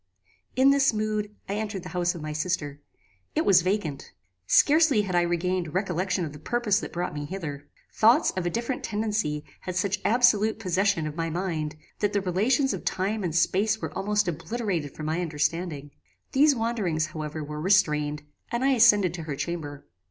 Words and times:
"In 0.55 0.71
this 0.71 0.93
mood, 0.93 1.35
I 1.47 1.53
entered 1.57 1.83
the 1.83 1.89
house 1.89 2.15
of 2.15 2.23
my 2.23 2.33
sister. 2.33 2.81
It 3.35 3.45
was 3.45 3.61
vacant. 3.61 4.13
Scarcely 4.47 5.03
had 5.03 5.13
I 5.15 5.21
regained 5.21 5.75
recollection 5.75 6.25
of 6.25 6.33
the 6.33 6.39
purpose 6.39 6.79
that 6.79 6.91
brought 6.91 7.13
me 7.13 7.25
hither. 7.25 7.67
Thoughts 7.93 8.31
of 8.31 8.43
a 8.47 8.49
different 8.49 8.83
tendency 8.83 9.45
had 9.59 9.75
such 9.75 9.99
absolute 10.03 10.57
possession 10.57 11.05
of 11.05 11.15
my 11.15 11.29
mind, 11.29 11.75
that 11.99 12.13
the 12.13 12.21
relations 12.21 12.73
of 12.73 12.83
time 12.83 13.23
and 13.23 13.35
space 13.35 13.79
were 13.79 13.93
almost 13.95 14.27
obliterated 14.27 14.95
from 14.95 15.05
my 15.05 15.21
understanding. 15.21 15.91
These 16.31 16.55
wanderings, 16.55 17.05
however, 17.05 17.43
were 17.43 17.61
restrained, 17.61 18.23
and 18.51 18.65
I 18.65 18.69
ascended 18.71 19.13
to 19.13 19.23
her 19.29 19.35
chamber. 19.35 19.85